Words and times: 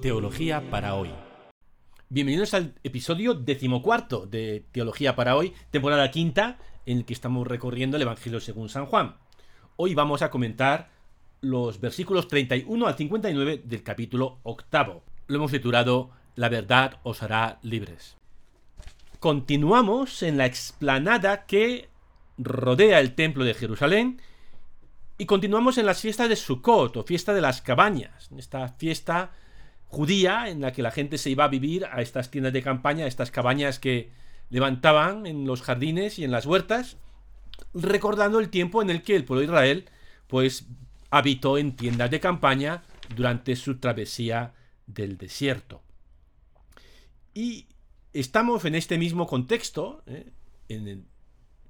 Teología 0.00 0.70
para 0.70 0.94
hoy. 0.94 1.10
Bienvenidos 2.08 2.54
al 2.54 2.72
episodio 2.82 3.34
decimocuarto 3.34 4.24
de 4.24 4.64
Teología 4.72 5.14
para 5.14 5.36
hoy, 5.36 5.52
temporada 5.70 6.10
quinta, 6.10 6.58
en 6.86 6.98
el 6.98 7.04
que 7.04 7.12
estamos 7.12 7.46
recorriendo 7.46 7.98
el 7.98 8.02
Evangelio 8.02 8.40
según 8.40 8.70
San 8.70 8.86
Juan. 8.86 9.16
Hoy 9.76 9.94
vamos 9.94 10.22
a 10.22 10.30
comentar 10.30 10.88
los 11.42 11.80
versículos 11.80 12.28
31 12.28 12.86
al 12.86 12.96
59 12.96 13.62
del 13.62 13.82
capítulo 13.82 14.38
octavo. 14.42 15.02
Lo 15.26 15.36
hemos 15.36 15.50
titulado 15.50 16.10
La 16.34 16.48
verdad 16.48 16.98
os 17.02 17.22
hará 17.22 17.58
libres. 17.62 18.16
Continuamos 19.18 20.22
en 20.22 20.38
la 20.38 20.46
explanada 20.46 21.44
que 21.44 21.90
rodea 22.38 23.00
el 23.00 23.14
templo 23.14 23.44
de 23.44 23.52
Jerusalén 23.52 24.22
y 25.18 25.26
continuamos 25.26 25.76
en 25.76 25.84
las 25.84 26.00
fiestas 26.00 26.30
de 26.30 26.36
Sukkot 26.36 26.96
o 26.96 27.04
fiesta 27.04 27.34
de 27.34 27.42
las 27.42 27.60
cabañas, 27.60 28.30
esta 28.38 28.66
fiesta 28.70 29.32
judía 29.90 30.48
en 30.48 30.60
la 30.60 30.72
que 30.72 30.82
la 30.82 30.92
gente 30.92 31.18
se 31.18 31.30
iba 31.30 31.44
a 31.44 31.48
vivir 31.48 31.84
a 31.84 32.00
estas 32.00 32.30
tiendas 32.30 32.52
de 32.52 32.62
campaña, 32.62 33.04
a 33.04 33.08
estas 33.08 33.30
cabañas 33.30 33.78
que 33.80 34.10
levantaban 34.48 35.26
en 35.26 35.46
los 35.46 35.62
jardines 35.62 36.18
y 36.18 36.24
en 36.24 36.30
las 36.30 36.46
huertas, 36.46 36.96
recordando 37.74 38.38
el 38.38 38.50
tiempo 38.50 38.82
en 38.82 38.90
el 38.90 39.02
que 39.02 39.16
el 39.16 39.24
pueblo 39.24 39.40
de 39.40 39.46
Israel 39.46 39.84
pues 40.28 40.66
habitó 41.10 41.58
en 41.58 41.74
tiendas 41.74 42.10
de 42.10 42.20
campaña 42.20 42.84
durante 43.16 43.56
su 43.56 43.78
travesía 43.78 44.54
del 44.86 45.18
desierto. 45.18 45.82
Y 47.34 47.66
estamos 48.12 48.64
en 48.64 48.76
este 48.76 48.96
mismo 48.96 49.26
contexto, 49.26 50.04
¿eh? 50.06 50.30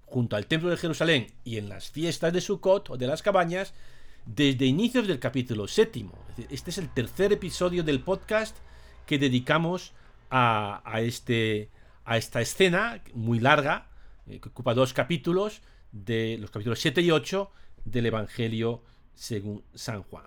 junto 0.05 0.37
al 0.37 0.47
templo 0.47 0.69
de 0.69 0.77
Jerusalén 0.77 1.29
y 1.43 1.57
en 1.57 1.71
las 1.71 1.91
fiestas 1.91 2.35
de 2.35 2.43
Sukkot 2.43 2.91
o 2.91 2.97
de 2.99 3.07
las 3.07 3.23
cabañas 3.23 3.73
desde 4.27 4.67
inicios 4.67 5.07
del 5.07 5.19
capítulo 5.19 5.67
séptimo. 5.69 6.13
Este 6.51 6.71
es 6.71 6.79
el 6.79 6.89
tercer 6.89 7.33
episodio 7.33 7.83
del 7.83 8.01
podcast 8.01 8.57
que 9.07 9.19
dedicamos 9.19 9.93
a, 10.31 10.83
este, 11.01 11.71
a 12.05 12.17
esta 12.17 12.41
escena 12.41 13.03
muy 13.15 13.41
larga, 13.41 13.89
eh, 14.27 14.41
que 14.41 14.49
ocupa 14.49 14.75
dos 14.75 14.93
capítulos, 14.93 15.63
de 15.93 16.39
los 16.39 16.51
capítulos 16.51 16.79
7 16.81 17.01
y 17.03 17.11
8 17.11 17.51
del 17.85 18.07
Evangelio 18.07 18.83
según 19.15 19.65
San 19.75 20.03
Juan. 20.05 20.27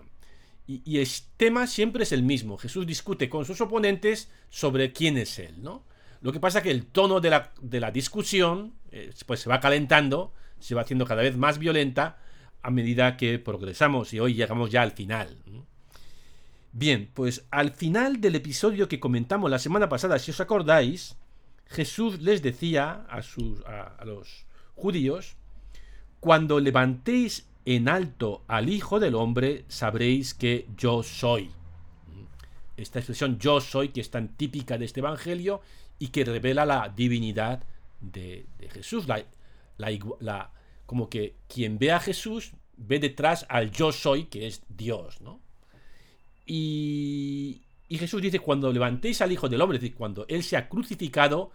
Y, 0.66 0.98
el 0.98 1.08
tema 1.36 1.66
siempre 1.66 2.04
es 2.04 2.12
el 2.12 2.22
mismo. 2.22 2.56
Jesús 2.56 2.86
discute 2.86 3.28
con 3.28 3.44
sus 3.44 3.60
oponentes 3.60 4.30
sobre 4.48 4.92
quién 4.92 5.18
es 5.18 5.38
Él, 5.38 5.62
¿no? 5.62 5.84
Lo 6.22 6.32
que 6.32 6.40
pasa 6.40 6.58
es 6.58 6.64
que 6.64 6.70
el 6.70 6.86
tono 6.86 7.20
de 7.20 7.28
la, 7.28 7.52
de 7.60 7.80
la 7.80 7.90
discusión 7.90 8.72
eh, 8.90 9.12
pues 9.26 9.40
se 9.40 9.50
va 9.50 9.60
calentando, 9.60 10.32
se 10.58 10.74
va 10.74 10.80
haciendo 10.80 11.04
cada 11.04 11.20
vez 11.20 11.36
más 11.36 11.58
violenta 11.58 12.18
a 12.64 12.70
medida 12.70 13.16
que 13.16 13.38
progresamos 13.38 14.12
y 14.14 14.20
hoy 14.20 14.34
llegamos 14.34 14.70
ya 14.70 14.82
al 14.82 14.92
final. 14.92 15.36
Bien, 16.72 17.10
pues 17.14 17.46
al 17.50 17.70
final 17.70 18.20
del 18.20 18.34
episodio 18.34 18.88
que 18.88 18.98
comentamos 18.98 19.50
la 19.50 19.60
semana 19.60 19.88
pasada, 19.88 20.18
si 20.18 20.32
os 20.32 20.40
acordáis, 20.40 21.16
Jesús 21.66 22.20
les 22.20 22.42
decía 22.42 23.06
a, 23.08 23.22
sus, 23.22 23.60
a 23.66 24.02
los 24.04 24.46
judíos, 24.74 25.36
cuando 26.20 26.58
levantéis 26.58 27.46
en 27.66 27.88
alto 27.88 28.44
al 28.48 28.70
Hijo 28.70 28.98
del 28.98 29.14
Hombre, 29.14 29.66
sabréis 29.68 30.32
que 30.32 30.66
yo 30.76 31.02
soy. 31.02 31.50
Esta 32.78 32.98
expresión 32.98 33.38
yo 33.38 33.60
soy, 33.60 33.90
que 33.90 34.00
es 34.00 34.10
tan 34.10 34.28
típica 34.28 34.78
de 34.78 34.86
este 34.86 35.00
Evangelio 35.00 35.60
y 35.98 36.08
que 36.08 36.24
revela 36.24 36.64
la 36.66 36.88
divinidad 36.88 37.62
de, 38.00 38.46
Jesús. 38.72 39.06
La, 39.06 39.22
la, 39.76 40.50
como 40.86 41.08
que 41.08 41.36
quien 41.48 41.78
ve 41.78 41.92
a 41.92 42.00
Jesús 42.00 42.52
ve 42.76 42.98
detrás 42.98 43.46
al 43.48 43.70
yo 43.70 43.92
soy, 43.92 44.24
que 44.24 44.46
es 44.46 44.62
Dios, 44.68 45.20
¿no? 45.20 45.40
Y, 46.46 47.62
Jesús 47.90 48.20
dice, 48.20 48.40
cuando 48.40 48.72
levantéis 48.72 49.22
al 49.22 49.30
Hijo 49.30 49.48
del 49.48 49.60
Hombre, 49.60 49.76
es 49.76 49.82
decir, 49.82 49.96
cuando 49.96 50.26
Él 50.28 50.42
se 50.42 50.56
ha 50.56 50.68
crucificado, 50.68 51.52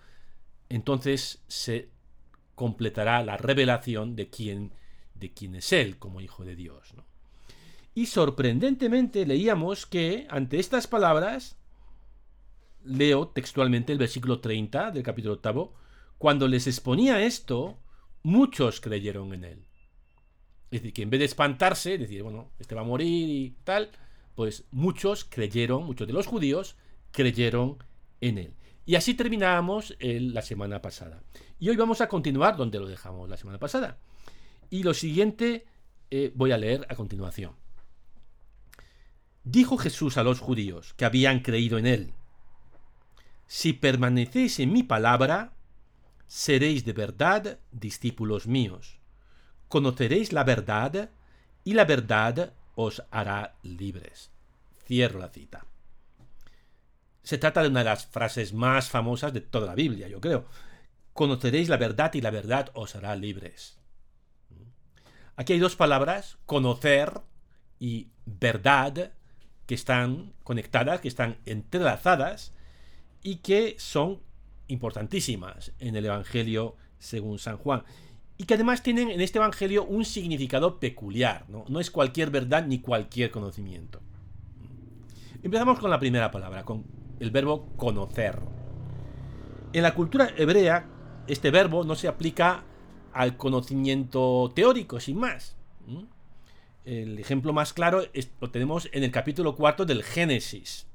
entonces 0.69 1.43
se 1.47 1.89
completará 2.55 3.21
la 3.23 3.35
revelación 3.35 4.15
de 4.15 4.29
quién, 4.29 4.71
de 5.15 5.33
quién 5.33 5.55
es 5.55 5.73
Él 5.73 5.97
como 5.97 6.21
Hijo 6.21 6.45
de 6.45 6.55
Dios. 6.55 6.93
¿no? 6.95 7.03
Y 7.93 8.05
sorprendentemente 8.05 9.25
leíamos 9.25 9.85
que 9.85 10.27
ante 10.29 10.59
estas 10.59 10.87
palabras 10.87 11.57
leo 12.85 13.27
textualmente 13.27 13.91
el 13.91 13.99
versículo 13.99 14.39
30 14.39 14.91
del 14.91 15.03
capítulo 15.03 15.33
octavo, 15.35 15.73
cuando 16.17 16.47
les 16.47 16.67
exponía 16.67 17.21
esto, 17.21 17.77
muchos 18.23 18.81
creyeron 18.81 19.33
en 19.33 19.43
él. 19.43 19.65
Es 20.71 20.81
decir, 20.81 20.93
que 20.93 21.01
en 21.01 21.09
vez 21.09 21.19
de 21.19 21.25
espantarse, 21.25 21.97
decir, 21.97 22.21
bueno, 22.23 22.51
este 22.59 22.75
va 22.75 22.81
a 22.81 22.85
morir 22.85 23.29
y 23.29 23.55
tal, 23.63 23.89
pues 24.35 24.65
muchos 24.71 25.25
creyeron, 25.25 25.85
muchos 25.85 26.07
de 26.07 26.13
los 26.13 26.27
judíos 26.27 26.75
creyeron 27.11 27.77
en 28.21 28.37
él. 28.37 28.53
Y 28.85 28.95
así 28.95 29.13
terminábamos 29.13 29.95
la 29.99 30.41
semana 30.41 30.81
pasada. 30.81 31.21
Y 31.59 31.69
hoy 31.69 31.75
vamos 31.75 32.01
a 32.01 32.07
continuar 32.07 32.57
donde 32.57 32.79
lo 32.79 32.87
dejamos 32.87 33.29
la 33.29 33.37
semana 33.37 33.59
pasada. 33.59 33.97
Y 34.69 34.83
lo 34.83 34.93
siguiente 34.93 35.65
eh, 36.11 36.31
voy 36.35 36.51
a 36.51 36.57
leer 36.57 36.85
a 36.89 36.95
continuación. 36.95 37.53
Dijo 39.43 39.77
Jesús 39.77 40.17
a 40.17 40.23
los 40.23 40.39
judíos 40.39 40.93
que 40.95 41.05
habían 41.05 41.39
creído 41.39 41.77
en 41.77 41.85
él, 41.85 42.13
si 43.47 43.73
permanecéis 43.73 44.59
en 44.59 44.71
mi 44.71 44.83
palabra, 44.83 45.53
seréis 46.29 46.85
de 46.85 46.93
verdad 46.93 47.59
discípulos 47.71 48.47
míos. 48.47 48.99
Conoceréis 49.67 50.31
la 50.31 50.43
verdad 50.43 51.09
y 51.63 51.73
la 51.73 51.85
verdad 51.85 52.53
os 52.75 53.03
hará 53.09 53.55
libres. 53.63 54.31
Cierro 54.85 55.19
la 55.19 55.29
cita. 55.29 55.65
Se 57.23 57.39
trata 57.39 57.63
de 57.63 57.69
una 57.69 57.79
de 57.79 57.85
las 57.85 58.05
frases 58.05 58.53
más 58.53 58.89
famosas 58.89 59.33
de 59.33 59.41
toda 59.41 59.65
la 59.65 59.75
Biblia, 59.75 60.07
yo 60.07 60.21
creo. 60.21 60.45
Conoceréis 61.13 61.67
la 61.67 61.77
verdad 61.77 62.13
y 62.13 62.21
la 62.21 62.31
verdad 62.31 62.69
os 62.75 62.95
hará 62.95 63.15
libres. 63.15 63.79
Aquí 65.35 65.53
hay 65.53 65.59
dos 65.59 65.75
palabras, 65.75 66.37
conocer 66.45 67.21
y 67.79 68.09
verdad, 68.25 69.13
que 69.65 69.75
están 69.75 70.33
conectadas, 70.43 71.01
que 71.01 71.07
están 71.07 71.39
entrelazadas 71.45 72.53
y 73.23 73.37
que 73.37 73.75
son 73.79 74.21
importantísimas 74.69 75.73
en 75.79 75.95
el 75.95 76.05
Evangelio 76.05 76.75
según 76.97 77.37
San 77.39 77.57
Juan. 77.57 77.83
Y 78.37 78.45
que 78.45 78.53
además 78.53 78.81
tienen 78.81 79.09
en 79.09 79.19
este 79.19 79.37
Evangelio 79.37 79.83
un 79.83 80.05
significado 80.05 80.79
peculiar, 80.79 81.45
¿no? 81.49 81.79
es 81.79 81.91
cualquier 81.91 82.29
verdad 82.29 82.65
ni 82.65 82.79
cualquier 82.79 83.31
conocimiento. 83.31 83.99
Empezamos 85.43 85.79
con 85.79 85.89
la 85.89 85.99
primera 85.99 86.31
palabra, 86.31 86.63
con 86.63 86.85
el 87.19 87.31
verbo 87.31 87.67
conocer. 87.75 88.39
En 89.73 89.83
la 89.83 89.93
cultura 89.93 90.31
hebrea, 90.37 90.87
este 91.27 91.51
verbo 91.51 91.83
no 91.83 91.95
se 91.95 92.07
aplica 92.07 92.63
al 93.13 93.37
conocimiento 93.37 94.51
teórico, 94.55 94.99
sin 94.99 95.17
más. 95.17 95.55
El 96.85 97.19
ejemplo 97.19 97.53
más 97.53 97.73
claro 97.73 98.03
lo 98.39 98.51
tenemos 98.51 98.89
en 98.93 99.03
el 99.03 99.11
capítulo 99.11 99.55
cuarto 99.55 99.85
del 99.85 100.03
Génesis. 100.03 100.87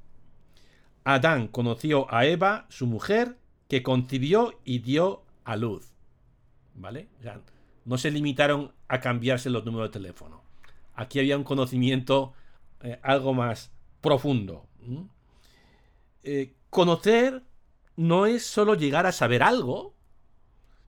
Adán 1.05 1.49
conoció 1.49 2.13
a 2.13 2.25
Eva, 2.25 2.67
su 2.71 2.87
mujer, 2.87 3.37
que 3.69 3.83
concibió 3.83 4.61
y 4.65 4.81
dio 4.81 5.23
a 5.45 5.57
luz. 5.57 5.91
¿Vale? 6.77 7.09
no 7.85 7.99
se 7.99 8.11
limitaron 8.11 8.73
a 8.89 9.01
cambiarse 9.01 9.51
los 9.51 9.65
números 9.65 9.91
de 9.91 9.93
teléfono. 9.93 10.43
Aquí 10.95 11.19
había 11.19 11.37
un 11.37 11.45
conocimiento 11.45 12.33
eh, 12.83 12.99
algo 13.03 13.35
más 13.35 13.71
profundo. 14.01 14.67
Eh, 16.23 16.55
conocer 16.71 17.43
no 17.97 18.27
es 18.27 18.47
solo 18.47 18.75
llegar 18.75 19.07
a 19.07 19.13
saber 19.13 19.43
algo, 19.43 19.95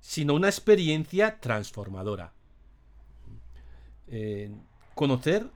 sino 0.00 0.34
una 0.34 0.48
experiencia 0.48 1.38
transformadora. 1.41 2.32
Eh, 4.08 4.50
conocer 4.94 5.50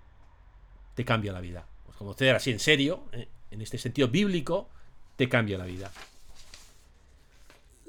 te 0.94 1.04
cambia 1.04 1.32
la 1.32 1.40
vida. 1.40 1.66
Pues 1.84 1.96
conocer 1.96 2.34
así 2.34 2.50
en 2.50 2.58
serio, 2.58 3.04
en 3.50 3.60
este 3.62 3.78
sentido 3.78 4.08
bíblico, 4.08 4.68
te 5.16 5.28
cambia 5.28 5.58
la 5.58 5.64
vida. 5.64 5.90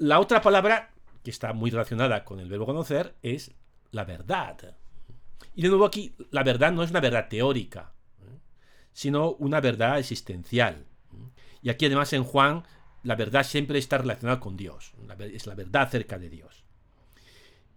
La 0.02 0.18
otra 0.18 0.42
palabra, 0.42 0.90
que 1.22 1.30
está 1.30 1.52
muy 1.52 1.70
relacionada 1.70 2.24
con 2.24 2.40
el 2.40 2.48
verbo 2.48 2.66
conocer, 2.66 3.14
es 3.22 3.52
la 3.92 4.02
verdad. 4.02 4.74
Y 5.54 5.62
de 5.62 5.68
nuevo 5.68 5.84
aquí, 5.84 6.12
la 6.32 6.42
verdad 6.42 6.72
no 6.72 6.82
es 6.82 6.90
una 6.90 6.98
verdad 6.98 7.28
teórica, 7.28 7.92
¿eh? 8.20 8.36
sino 8.92 9.30
una 9.34 9.60
verdad 9.60 10.00
existencial. 10.00 10.86
Y 11.62 11.70
aquí 11.70 11.86
además 11.86 12.12
en 12.14 12.24
Juan, 12.24 12.64
la 13.04 13.14
verdad 13.14 13.44
siempre 13.44 13.78
está 13.78 13.98
relacionada 13.98 14.40
con 14.40 14.56
Dios. 14.56 14.92
Es 15.20 15.46
la 15.46 15.54
verdad 15.54 15.82
acerca 15.82 16.18
de 16.18 16.30
Dios. 16.30 16.64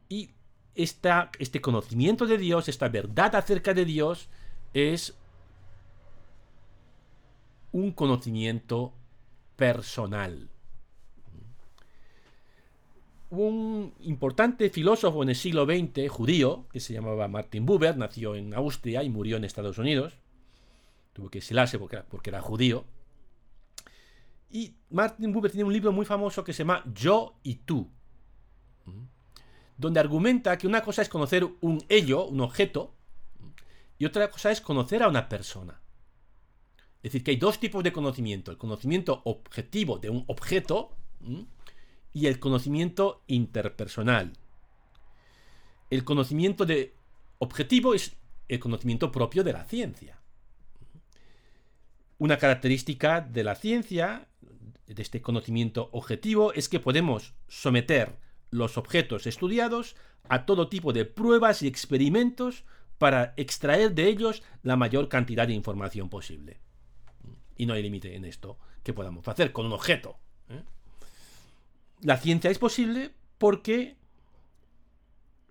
Y 0.10 0.32
esta, 0.74 1.30
este 1.38 1.62
conocimiento 1.62 2.26
de 2.26 2.40
Dios, 2.40 2.70
esta 2.70 2.90
verdad 2.90 3.36
acerca 3.36 3.76
de 3.76 3.86
Dios, 3.86 4.30
es 4.74 5.14
un 7.72 7.92
conocimiento 7.92 8.96
personal. 9.58 10.50
Un 13.38 13.94
importante 14.00 14.70
filósofo 14.70 15.22
en 15.22 15.30
el 15.30 15.36
siglo 15.36 15.66
XX, 15.66 16.10
judío, 16.10 16.68
que 16.72 16.80
se 16.80 16.94
llamaba 16.94 17.28
Martin 17.28 17.66
Buber, 17.66 17.98
nació 17.98 18.36
en 18.36 18.54
Austria 18.54 19.04
y 19.04 19.10
murió 19.10 19.36
en 19.36 19.44
Estados 19.44 19.78
Unidos. 19.78 20.14
Tuvo 21.12 21.30
que 21.30 21.44
era, 21.50 22.06
porque 22.10 22.30
era 22.30 22.42
judío. 22.42 22.86
Y 24.50 24.76
Martin 24.90 25.34
Buber 25.34 25.52
tiene 25.52 25.66
un 25.66 25.74
libro 25.74 25.92
muy 25.92 26.06
famoso 26.06 26.46
que 26.46 26.54
se 26.54 26.60
llama 26.60 26.84
Yo 26.94 27.36
y 27.44 27.56
tú, 27.56 27.90
donde 29.78 30.00
argumenta 30.00 30.58
que 30.58 30.68
una 30.68 30.82
cosa 30.82 31.02
es 31.02 31.10
conocer 31.10 31.46
un 31.60 31.84
ello, 31.90 32.26
un 32.28 32.40
objeto, 32.40 32.96
y 33.98 34.06
otra 34.06 34.32
cosa 34.32 34.52
es 34.52 34.62
conocer 34.62 35.04
a 35.04 35.10
una 35.10 35.28
persona. 35.28 35.82
Es 37.04 37.12
decir, 37.12 37.24
que 37.24 37.32
hay 37.32 37.38
dos 37.38 37.60
tipos 37.60 37.84
de 37.84 37.92
conocimiento, 37.92 38.52
el 38.52 38.58
conocimiento 38.58 39.22
objetivo 39.26 40.00
de 40.00 40.10
un 40.10 40.24
objeto 40.28 40.96
y 42.16 42.28
el 42.28 42.40
conocimiento 42.40 43.22
interpersonal. 43.28 44.32
El 45.90 46.06
conocimiento 46.06 46.66
de 46.66 46.96
objetivo 47.40 47.94
es 47.94 48.16
el 48.48 48.60
conocimiento 48.60 49.12
propio 49.12 49.44
de 49.44 49.52
la 49.52 49.66
ciencia. 49.66 50.22
Una 52.18 52.38
característica 52.38 53.20
de 53.20 53.44
la 53.44 53.56
ciencia, 53.56 54.30
de 54.88 55.02
este 55.02 55.22
conocimiento 55.22 55.90
objetivo, 55.92 56.54
es 56.54 56.70
que 56.70 56.80
podemos 56.80 57.34
someter 57.50 58.16
los 58.50 58.78
objetos 58.78 59.28
estudiados 59.28 59.98
a 60.30 60.46
todo 60.46 60.70
tipo 60.70 60.94
de 60.94 61.04
pruebas 61.04 61.64
y 61.64 61.68
experimentos 61.68 62.64
para 62.98 63.34
extraer 63.36 63.94
de 63.94 64.08
ellos 64.08 64.42
la 64.64 64.78
mayor 64.78 65.10
cantidad 65.10 65.48
de 65.48 65.54
información 65.54 66.10
posible. 66.10 66.62
Y 67.58 67.66
no 67.66 67.74
hay 67.74 67.84
límite 67.84 68.16
en 68.16 68.24
esto 68.24 68.58
que 68.84 68.94
podamos 68.94 69.28
hacer 69.28 69.52
con 69.52 69.66
un 69.66 69.74
objeto. 69.74 70.18
¿eh? 70.48 70.64
La 72.02 72.18
ciencia 72.18 72.50
es 72.50 72.60
posible 72.60 73.12
porque 73.38 73.96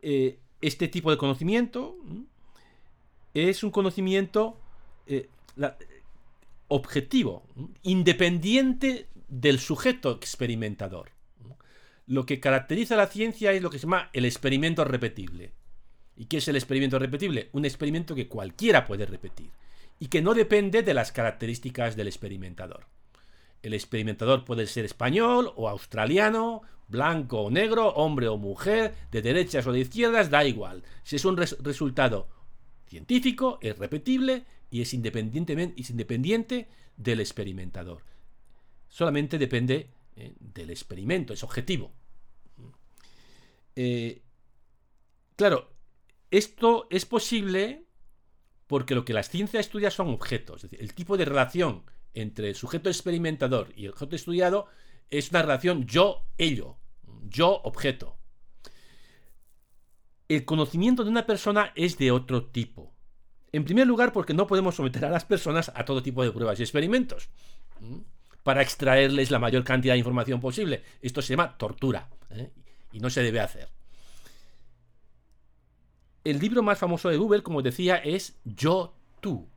eh, 0.03 0.39
este 0.61 0.89
tipo 0.89 1.11
de 1.11 1.17
conocimiento 1.17 1.97
es 3.35 3.65
un 3.65 3.71
conocimiento 3.71 4.59
eh, 5.07 5.29
objetivo, 6.69 7.45
independiente 7.83 9.09
del 9.29 9.59
sujeto 9.59 10.13
experimentador. 10.13 11.11
Lo 12.07 12.27
que 12.27 12.41
caracteriza 12.41 12.95
a 12.95 12.99
la 12.99 13.07
ciencia 13.07 13.53
es 13.53 13.63
lo 13.63 13.71
que 13.71 13.79
se 13.79 13.87
llama 13.87 14.11
el 14.13 14.25
experimento 14.25 14.85
repetible. 14.85 15.53
¿Y 16.17 16.27
qué 16.27 16.37
es 16.37 16.49
el 16.49 16.57
experimento 16.57 16.99
repetible? 16.99 17.49
Un 17.53 17.65
experimento 17.65 18.15
que 18.15 18.29
cualquiera 18.29 18.85
puede 18.85 19.07
repetir 19.07 19.51
y 19.99 20.09
que 20.09 20.23
no 20.23 20.35
depende 20.35 20.83
de 20.83 20.95
las 20.95 21.13
características 21.13 21.97
del 21.97 22.09
experimentador. 22.09 22.87
El 23.65 23.73
experimentador 23.73 24.45
puede 24.45 24.67
ser 24.67 24.85
español 24.85 25.51
o 25.57 25.71
australiano, 25.71 26.61
blanco 26.87 27.41
o 27.41 27.51
negro, 27.51 27.89
hombre 27.95 28.29
o 28.29 28.37
mujer, 28.37 28.95
de 29.11 29.23
derechas 29.23 29.67
o 29.67 29.73
de 29.73 29.81
izquierdas, 29.81 30.29
da 30.29 30.45
igual. 30.45 30.83
Si 31.03 31.17
es 31.17 31.25
un 31.25 31.39
resultado 31.39 32.29
científico, 32.87 33.59
es 33.63 33.79
repetible 33.79 34.45
y 34.71 34.83
es, 34.83 34.93
independientemente, 34.93 35.81
es 35.81 35.89
independiente 35.89 36.69
del 36.99 37.21
experimentador. 37.21 38.03
Solamente 38.87 39.39
depende 39.39 39.89
eh, 40.15 40.35
del 40.39 40.69
experimento, 40.69 41.33
es 41.33 41.43
objetivo. 41.43 41.91
Eh, 43.77 44.21
claro, 45.37 45.71
esto 46.31 46.87
es 46.91 47.07
posible 47.07 47.87
porque 48.67 48.95
lo 48.95 49.07
que 49.07 49.15
la 49.15 49.23
ciencia 49.23 49.59
estudia 49.59 49.91
son 49.91 50.09
objetos, 50.09 50.65
es 50.65 50.71
decir, 50.71 50.83
el 50.83 50.93
tipo 50.93 51.17
de 51.17 51.25
relación 51.25 51.83
entre 52.15 52.49
el 52.49 52.55
sujeto 52.55 52.89
experimentador 52.89 53.73
y 53.77 53.85
el 53.85 53.91
objeto 53.91 54.17
estudiado 54.17 54.67
es 55.11 55.31
una 55.31 55.43
relación 55.43 55.87
yo-ello, 55.87 56.77
yo-objeto. 57.29 58.17
El 60.29 60.45
conocimiento 60.45 61.05
de 61.05 61.11
una 61.11 61.27
persona 61.27 61.73
es 61.75 61.99
de 61.99 62.11
otro 62.11 62.47
tipo. 62.47 62.95
En 63.53 63.65
primer 63.65 63.87
lugar, 63.87 64.13
porque 64.13 64.35
no 64.35 64.47
podemos 64.47 64.75
someter 64.75 65.05
a 65.05 65.11
las 65.11 65.25
personas 65.25 65.71
a 65.75 65.85
todo 65.85 66.03
tipo 66.03 66.25
de 66.25 66.33
pruebas 66.33 66.59
y 66.59 66.63
experimentos 66.63 67.29
para 68.43 68.63
extraerles 68.63 69.31
la 69.31 69.39
mayor 69.39 69.65
cantidad 69.65 69.95
de 69.95 69.99
información 69.99 70.41
posible. 70.41 70.83
Esto 71.03 71.23
se 71.23 71.35
llama 71.35 71.57
tortura 71.57 72.09
¿eh? 72.31 72.51
y 72.93 73.01
no 73.01 73.11
se 73.11 73.23
debe 73.23 73.41
hacer. 73.41 73.69
El 76.25 76.39
libro 76.39 76.63
más 76.63 76.79
famoso 76.79 77.11
de 77.11 77.17
Google, 77.17 77.43
como 77.43 77.63
decía, 77.63 77.97
es 77.97 78.39
Yo-Tú. 78.45 79.49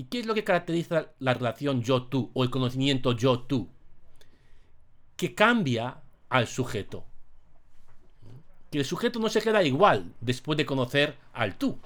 ¿Y 0.00 0.04
qué 0.04 0.20
es 0.20 0.26
lo 0.26 0.34
que 0.34 0.44
caracteriza 0.44 1.08
la 1.18 1.34
relación 1.34 1.82
yo-tú 1.82 2.30
o 2.32 2.44
el 2.44 2.50
conocimiento 2.50 3.12
yo-tú? 3.12 3.68
Que 5.16 5.34
cambia 5.34 6.02
al 6.28 6.46
sujeto. 6.46 7.04
Que 8.70 8.78
el 8.78 8.84
sujeto 8.84 9.18
no 9.18 9.28
se 9.28 9.42
queda 9.42 9.64
igual 9.64 10.14
después 10.20 10.56
de 10.56 10.66
conocer 10.66 11.16
al 11.32 11.58
tú. 11.58 11.80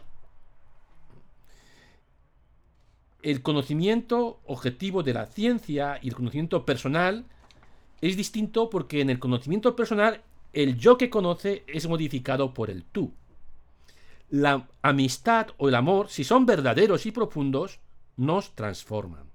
El 3.23 3.41
conocimiento 3.41 4.41
objetivo 4.45 5.03
de 5.03 5.15
la 5.15 5.25
ciencia 5.25 5.99
y 6.03 6.09
el 6.09 6.15
conocimiento 6.15 6.67
personal 6.67 7.25
es 8.03 8.19
distinto 8.19 8.69
porque 8.69 9.01
en 9.01 9.09
el 9.09 9.21
conocimiento 9.21 9.75
personal 9.75 10.21
el 10.53 10.77
yo 10.77 10.99
que 10.99 11.09
conoce 11.09 11.65
es 11.67 11.89
modificado 11.89 12.53
por 12.53 12.69
el 12.69 12.85
tú. 12.85 13.15
La 14.29 14.69
amistad 14.83 15.47
o 15.57 15.71
el 15.71 15.77
amor, 15.77 16.11
si 16.11 16.25
son 16.25 16.45
verdaderos 16.45 17.07
y 17.07 17.11
profundos, 17.11 17.81
nos 18.17 18.55
transforman. 18.55 19.31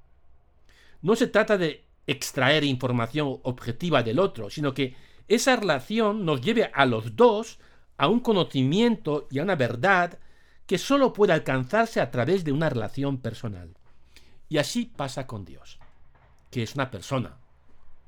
No 1.02 1.16
se 1.16 1.28
trata 1.28 1.58
de 1.58 1.86
extraer 2.06 2.64
información 2.64 3.40
objetiva 3.44 4.04
del 4.04 4.20
otro, 4.20 4.50
sino 4.50 4.74
que 4.74 4.96
esa 5.28 5.56
relación 5.56 6.26
nos 6.26 6.42
lleve 6.42 6.72
a 6.74 6.86
los 6.86 7.16
dos 7.16 7.60
a 7.98 8.08
un 8.08 8.20
conocimiento 8.20 9.28
y 9.30 9.40
a 9.40 9.44
una 9.44 9.56
verdad 9.56 10.20
que 10.66 10.78
sólo 10.78 11.14
puede 11.14 11.34
alcanzarse 11.34 12.00
a 12.00 12.12
través 12.12 12.44
de 12.44 12.52
una 12.52 12.70
relación 12.70 13.18
personal. 13.18 13.76
Y 14.50 14.58
así 14.58 14.86
pasa 14.86 15.28
con 15.28 15.46
Dios, 15.46 15.80
que 16.52 16.64
es 16.64 16.76
una 16.76 16.92
persona. 16.92 17.38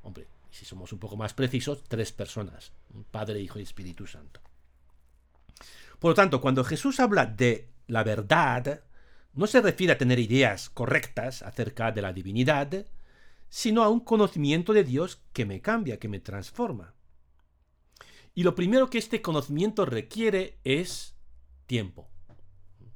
Hombre, 0.02 0.28
si 0.50 0.64
somos 0.64 0.92
un 0.92 0.98
poco 0.98 1.16
más 1.16 1.34
precisos, 1.34 1.82
tres 1.84 2.12
personas, 2.12 2.72
Padre, 3.10 3.40
Hijo 3.40 3.58
y 3.58 3.62
Espíritu 3.62 4.06
Santo. 4.06 4.40
Por 5.98 6.12
lo 6.12 6.14
tanto, 6.14 6.40
cuando 6.40 6.64
Jesús 6.64 7.00
habla 7.00 7.26
de 7.26 7.68
la 7.86 8.04
verdad, 8.04 8.82
no 9.34 9.46
se 9.46 9.60
refiere 9.60 9.92
a 9.92 9.98
tener 9.98 10.18
ideas 10.18 10.70
correctas 10.70 11.42
acerca 11.42 11.92
de 11.92 12.02
la 12.02 12.12
divinidad, 12.12 12.86
sino 13.48 13.82
a 13.82 13.88
un 13.88 14.00
conocimiento 14.00 14.72
de 14.72 14.84
Dios 14.84 15.22
que 15.32 15.44
me 15.44 15.60
cambia, 15.60 15.98
que 15.98 16.08
me 16.08 16.20
transforma. 16.20 16.94
Y 18.34 18.42
lo 18.42 18.54
primero 18.54 18.90
que 18.90 18.98
este 18.98 19.22
conocimiento 19.22 19.86
requiere 19.86 20.58
es 20.64 21.16
tiempo. 21.66 22.08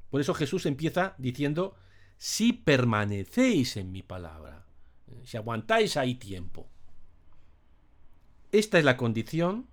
Por 0.09 0.21
eso 0.21 0.33
Jesús 0.33 0.65
empieza 0.65 1.15
diciendo, 1.17 1.75
si 2.17 2.53
permanecéis 2.53 3.77
en 3.77 3.91
mi 3.91 4.01
palabra, 4.01 4.65
si 5.23 5.37
aguantáis 5.37 5.97
ahí 5.97 6.15
tiempo. 6.15 6.69
Esta 8.51 8.79
es 8.79 8.85
la 8.85 8.95
condición. 8.95 9.67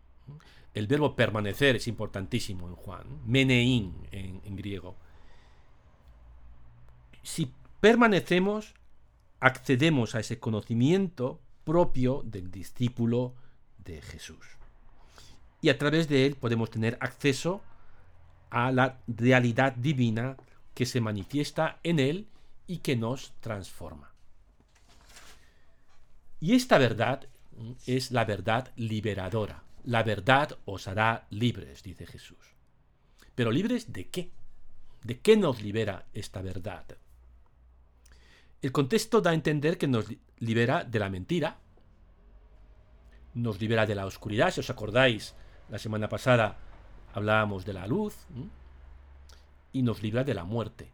El 0.75 0.87
verbo 0.87 1.14
permanecer 1.14 1.76
es 1.76 1.87
importantísimo 1.87 2.66
en 2.66 2.75
Juan, 2.75 3.21
meneín 3.26 4.09
en 4.11 4.57
griego 4.57 4.97
si 7.23 7.52
permanecemos, 7.81 8.75
accedemos 9.41 10.14
a 10.14 10.21
ese 10.21 10.38
conocimiento 10.38 11.41
propio 11.64 12.23
del 12.25 12.50
discípulo 12.50 13.35
de 13.79 14.00
Jesús. 14.02 14.47
Y 15.61 15.69
a 15.69 15.79
través 15.79 16.09
de 16.09 16.26
él 16.26 16.37
podemos 16.37 16.71
tener 16.71 16.97
acceso 17.00 17.62
a 18.50 18.71
la 18.73 19.00
realidad 19.07 19.75
divina 19.75 20.37
que 20.75 20.87
se 20.87 21.00
manifiesta 21.00 21.79
en 21.83 21.99
él 21.99 22.29
y 22.67 22.79
que 22.79 22.97
nos 22.97 23.33
transforma. 23.41 24.12
Y 26.41 26.55
esta 26.55 26.79
verdad 26.79 27.29
es 27.87 28.11
la 28.11 28.25
verdad 28.25 28.73
liberadora. 28.76 29.62
La 29.85 30.02
verdad 30.02 30.59
os 30.64 30.88
hará 30.88 31.26
libres, 31.31 31.83
dice 31.83 32.07
Jesús. 32.07 32.57
Pero 33.35 33.50
libres 33.50 33.93
de 33.93 34.09
qué? 34.09 34.31
¿De 35.02 35.21
qué 35.21 35.37
nos 35.37 35.62
libera 35.62 36.07
esta 36.12 36.43
verdad? 36.43 36.85
El 38.62 38.71
contexto 38.71 39.21
da 39.21 39.31
a 39.31 39.35
entender 39.35 39.76
que 39.76 39.88
nos 39.88 40.07
libera 40.38 40.85
de 40.85 41.00
la 41.00 41.11
mentira, 41.11 41.59
nos 43.35 43.61
libera 43.61 43.87
de 43.87 43.97
la 43.97 44.07
oscuridad, 44.07 44.52
si 44.52 44.61
os 44.61 44.71
acordáis, 44.71 45.35
la 45.69 45.81
semana 45.81 46.09
pasada 46.09 46.59
hablábamos 47.12 47.64
de 47.64 47.73
la 47.73 47.88
luz, 47.88 48.14
y 49.73 49.83
nos 49.83 50.00
libra 50.00 50.23
de 50.23 50.35
la 50.35 50.45
muerte. 50.45 50.92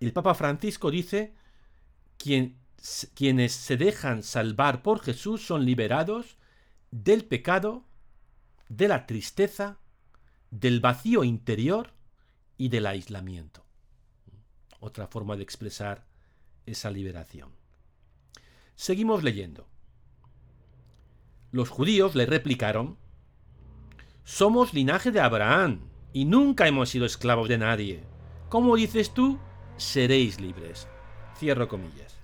El 0.00 0.12
Papa 0.12 0.34
Francisco 0.34 0.90
dice, 0.90 1.32
quienes 2.16 3.52
se 3.52 3.76
dejan 3.76 4.24
salvar 4.24 4.82
por 4.82 5.00
Jesús 5.00 5.46
son 5.46 5.64
liberados 5.64 6.38
del 6.90 7.24
pecado, 7.24 7.84
de 8.68 8.88
la 8.88 9.06
tristeza, 9.06 9.78
del 10.50 10.80
vacío 10.80 11.22
interior 11.22 11.92
y 12.58 12.68
del 12.68 12.86
aislamiento 12.86 13.62
otra 14.82 15.06
forma 15.06 15.36
de 15.36 15.44
expresar 15.44 16.04
esa 16.66 16.90
liberación. 16.90 17.50
Seguimos 18.74 19.22
leyendo. 19.22 19.68
Los 21.52 21.68
judíos 21.70 22.14
le 22.16 22.26
replicaron, 22.26 22.98
Somos 24.24 24.74
linaje 24.74 25.12
de 25.12 25.20
Abraham 25.20 25.88
y 26.12 26.24
nunca 26.24 26.66
hemos 26.66 26.90
sido 26.90 27.06
esclavos 27.06 27.48
de 27.48 27.58
nadie. 27.58 28.02
¿Cómo 28.48 28.76
dices 28.76 29.14
tú? 29.14 29.38
Seréis 29.76 30.40
libres. 30.40 30.88
Cierro 31.38 31.68
comillas. 31.68 32.18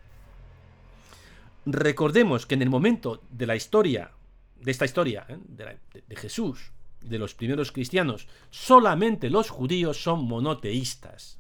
recordemos 1.65 2.47
que 2.47 2.55
en 2.55 2.62
el 2.62 2.71
momento 2.71 3.23
de 3.31 3.47
la 3.47 3.57
historia, 3.57 4.12
de 4.57 4.71
esta 4.71 4.85
historia, 4.85 5.27
¿eh? 5.29 5.38
de, 5.47 6.17
Jesús, 6.17 6.73
de 7.00 7.19
los 7.19 7.35
primeros 7.35 7.71
cristianos, 7.71 8.27
solamente 8.50 9.31
los 9.31 9.50
judíos 9.50 10.03
son 10.03 10.25
monoteístas. 10.25 11.38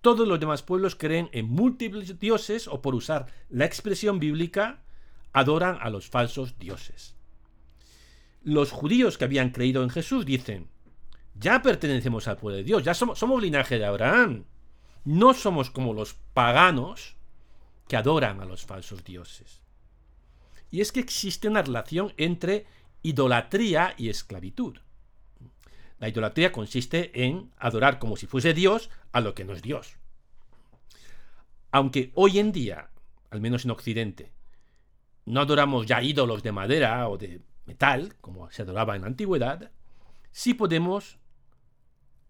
Todos 0.00 0.26
los 0.26 0.40
demás 0.40 0.62
pueblos 0.62 0.96
creen 0.96 1.28
en 1.32 1.46
múltiples 1.46 2.18
dioses 2.18 2.68
o, 2.68 2.80
por 2.80 2.94
usar 2.94 3.26
la 3.50 3.66
expresión 3.66 4.18
bíblica, 4.18 4.82
adoran 5.32 5.78
a 5.80 5.90
los 5.90 6.08
falsos 6.08 6.58
dioses. 6.58 7.14
Los 8.42 8.70
judíos 8.70 9.18
que 9.18 9.24
habían 9.24 9.50
creído 9.50 9.82
en 9.82 9.90
Jesús 9.90 10.24
dicen, 10.24 10.68
ya 11.34 11.60
pertenecemos 11.62 12.28
al 12.28 12.38
pueblo 12.38 12.56
de 12.56 12.64
Dios, 12.64 12.82
ya 12.82 12.94
somos, 12.94 13.18
somos 13.18 13.42
linaje 13.42 13.78
de 13.78 13.84
Abraham. 13.84 14.44
No 15.04 15.34
somos 15.34 15.70
como 15.70 15.94
los 15.94 16.14
paganos 16.34 17.16
que 17.88 17.96
adoran 17.96 18.40
a 18.40 18.44
los 18.44 18.64
falsos 18.64 19.04
dioses. 19.04 19.60
Y 20.70 20.80
es 20.80 20.92
que 20.92 21.00
existe 21.00 21.48
una 21.48 21.62
relación 21.62 22.12
entre 22.16 22.66
idolatría 23.02 23.94
y 23.96 24.08
esclavitud. 24.08 24.78
La 26.00 26.08
idolatría 26.08 26.50
consiste 26.50 27.26
en 27.26 27.52
adorar 27.58 27.98
como 27.98 28.16
si 28.16 28.26
fuese 28.26 28.54
Dios 28.54 28.90
a 29.12 29.20
lo 29.20 29.34
que 29.34 29.44
no 29.44 29.52
es 29.52 29.60
Dios. 29.60 29.96
Aunque 31.70 32.10
hoy 32.14 32.38
en 32.38 32.52
día, 32.52 32.90
al 33.30 33.42
menos 33.42 33.64
en 33.64 33.70
Occidente, 33.70 34.32
no 35.26 35.42
adoramos 35.42 35.86
ya 35.86 36.02
ídolos 36.02 36.42
de 36.42 36.52
madera 36.52 37.06
o 37.08 37.18
de 37.18 37.42
metal, 37.66 38.16
como 38.22 38.50
se 38.50 38.62
adoraba 38.62 38.96
en 38.96 39.02
la 39.02 39.08
antigüedad, 39.08 39.70
sí 40.32 40.54
podemos 40.54 41.18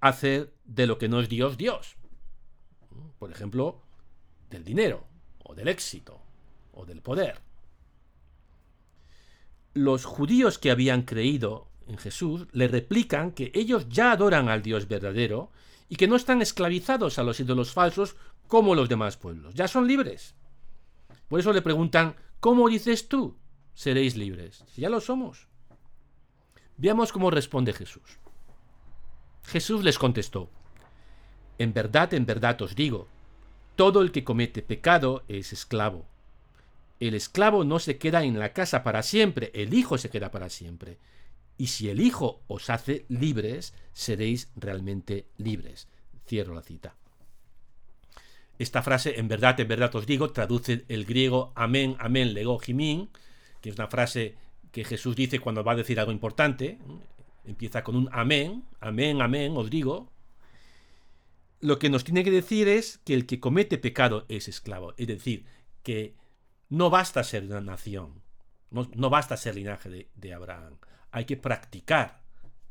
hacer 0.00 0.52
de 0.64 0.88
lo 0.88 0.98
que 0.98 1.08
no 1.08 1.20
es 1.20 1.28
Dios 1.28 1.56
Dios. 1.56 1.96
Por 3.20 3.30
ejemplo, 3.30 3.82
del 4.50 4.64
dinero, 4.64 5.06
o 5.44 5.54
del 5.54 5.68
éxito, 5.68 6.20
o 6.72 6.86
del 6.86 7.02
poder. 7.02 7.40
Los 9.74 10.04
judíos 10.04 10.58
que 10.58 10.72
habían 10.72 11.02
creído 11.02 11.69
en 11.90 11.98
Jesús 11.98 12.46
le 12.52 12.68
replican 12.68 13.32
que 13.32 13.50
ellos 13.54 13.88
ya 13.88 14.12
adoran 14.12 14.48
al 14.48 14.62
Dios 14.62 14.88
verdadero 14.88 15.50
y 15.88 15.96
que 15.96 16.08
no 16.08 16.16
están 16.16 16.40
esclavizados 16.40 17.18
a 17.18 17.22
los 17.22 17.40
ídolos 17.40 17.72
falsos 17.72 18.16
como 18.46 18.74
los 18.74 18.88
demás 18.88 19.16
pueblos. 19.16 19.54
Ya 19.54 19.68
son 19.68 19.86
libres. 19.86 20.34
Por 21.28 21.40
eso 21.40 21.52
le 21.52 21.62
preguntan, 21.62 22.16
¿cómo 22.38 22.68
dices 22.68 23.08
tú? 23.08 23.36
Seréis 23.74 24.16
libres. 24.16 24.64
Si 24.68 24.80
ya 24.80 24.88
lo 24.88 25.00
somos. 25.00 25.48
Veamos 26.76 27.12
cómo 27.12 27.30
responde 27.30 27.72
Jesús. 27.72 28.18
Jesús 29.44 29.82
les 29.82 29.98
contestó, 29.98 30.48
En 31.58 31.72
verdad, 31.72 32.14
en 32.14 32.24
verdad 32.24 32.60
os 32.62 32.74
digo, 32.74 33.08
todo 33.74 34.02
el 34.02 34.12
que 34.12 34.24
comete 34.24 34.62
pecado 34.62 35.24
es 35.28 35.52
esclavo. 35.52 36.06
El 37.00 37.14
esclavo 37.14 37.64
no 37.64 37.78
se 37.78 37.98
queda 37.98 38.22
en 38.22 38.38
la 38.38 38.52
casa 38.52 38.82
para 38.82 39.02
siempre, 39.02 39.50
el 39.54 39.74
Hijo 39.74 39.98
se 39.98 40.10
queda 40.10 40.30
para 40.30 40.50
siempre. 40.50 40.98
Y 41.60 41.66
si 41.66 41.90
el 41.90 42.00
Hijo 42.00 42.42
os 42.46 42.70
hace 42.70 43.04
libres, 43.10 43.74
seréis 43.92 44.50
realmente 44.56 45.26
libres. 45.36 45.88
Cierro 46.26 46.54
la 46.54 46.62
cita. 46.62 46.96
Esta 48.58 48.80
frase, 48.80 49.20
en 49.20 49.28
verdad, 49.28 49.60
en 49.60 49.68
verdad 49.68 49.94
os 49.94 50.06
digo, 50.06 50.30
traduce 50.30 50.86
el 50.88 51.04
griego 51.04 51.52
amén, 51.54 51.96
amén, 51.98 52.32
lego, 52.32 52.58
jimín, 52.58 53.10
que 53.60 53.68
es 53.68 53.74
una 53.74 53.88
frase 53.88 54.36
que 54.72 54.84
Jesús 54.84 55.14
dice 55.14 55.38
cuando 55.38 55.62
va 55.62 55.72
a 55.72 55.76
decir 55.76 56.00
algo 56.00 56.12
importante. 56.12 56.78
Empieza 57.44 57.84
con 57.84 57.94
un 57.94 58.08
amén, 58.10 58.64
amén, 58.80 59.20
amén, 59.20 59.52
os 59.54 59.68
digo. 59.68 60.10
Lo 61.60 61.78
que 61.78 61.90
nos 61.90 62.04
tiene 62.04 62.24
que 62.24 62.30
decir 62.30 62.68
es 62.68 63.02
que 63.04 63.12
el 63.12 63.26
que 63.26 63.38
comete 63.38 63.76
pecado 63.76 64.24
es 64.30 64.48
esclavo. 64.48 64.94
Es 64.96 65.08
decir, 65.08 65.44
que 65.82 66.14
no 66.70 66.88
basta 66.88 67.22
ser 67.22 67.44
una 67.44 67.60
nación, 67.60 68.19
no, 68.70 69.10
basta 69.10 69.36
ser 69.36 69.54
linaje 69.54 69.88
de, 69.88 70.08
de 70.14 70.34
Abraham. 70.34 70.78
Hay 71.10 71.24
que 71.24 71.36
practicar 71.36 72.22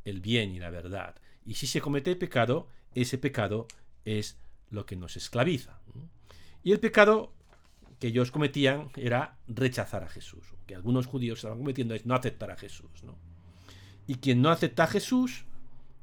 el 0.05 0.21
bien 0.21 0.51
y 0.51 0.59
la 0.59 0.69
verdad. 0.69 1.15
Y 1.45 1.55
si 1.55 1.67
se 1.67 1.81
comete 1.81 2.15
pecado, 2.15 2.67
ese 2.93 3.17
pecado 3.17 3.67
es 4.05 4.37
lo 4.69 4.85
que 4.85 4.95
nos 4.95 5.17
esclaviza. 5.17 5.79
Y 6.63 6.71
el 6.71 6.79
pecado 6.79 7.33
que 7.99 8.07
ellos 8.07 8.31
cometían 8.31 8.89
era 8.95 9.37
rechazar 9.47 10.03
a 10.03 10.09
Jesús. 10.09 10.53
Que 10.65 10.75
algunos 10.75 11.05
judíos 11.05 11.39
estaban 11.39 11.59
cometiendo 11.59 11.95
es 11.95 12.05
no 12.05 12.15
aceptar 12.15 12.51
a 12.51 12.55
Jesús. 12.55 13.03
¿no? 13.03 13.17
Y 14.07 14.15
quien 14.15 14.41
no 14.41 14.49
acepta 14.49 14.85
a 14.85 14.87
Jesús, 14.87 15.45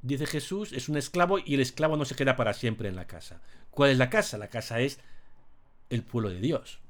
dice 0.02 0.26
Jesús, 0.26 0.72
es 0.72 0.88
un 0.88 0.96
esclavo 0.96 1.38
y 1.38 1.54
el 1.54 1.60
esclavo 1.60 1.96
no 1.96 2.04
se 2.04 2.14
queda 2.14 2.36
para 2.36 2.52
siempre 2.52 2.88
en 2.88 2.96
la 2.96 3.06
casa. 3.06 3.40
¿Cuál 3.70 3.90
es 3.90 3.98
la 3.98 4.10
casa? 4.10 4.38
La 4.38 4.48
casa 4.48 4.80
es 4.80 5.00
el 5.90 6.02
pueblo 6.02 6.30
de 6.30 6.40
Dios. 6.40 6.80